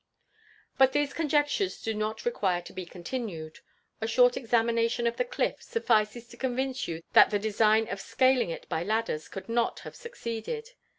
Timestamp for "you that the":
6.87-7.37